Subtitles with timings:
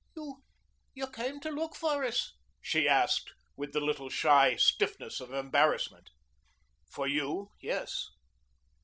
[0.95, 6.09] "You came to look for us?" she asked, with the little shy stiffness of embarrassment.
[6.89, 8.07] "For you yes."